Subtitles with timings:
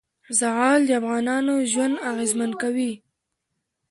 [0.39, 2.91] زغال د افغانانو ژوند اغېزمن کوي.